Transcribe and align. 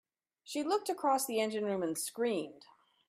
She 0.43 0.63
looked 0.63 0.89
across 0.89 1.27
the 1.27 1.39
engine 1.39 1.63
room 1.63 1.83
and 1.83 1.95
screamed. 1.95 2.65